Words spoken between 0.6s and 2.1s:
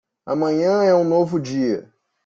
é um novo dia.